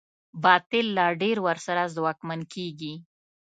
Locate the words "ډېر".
1.21-1.37